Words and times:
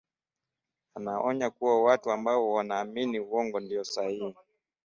Anaonya 0.95 1.49
kuwa 1.49 1.83
watu 1.83 2.11
ambao 2.11 2.51
wanaamini 2.51 3.19
uongo 3.19 3.59
ndiyo 3.59 3.83
sahihi 3.83 4.35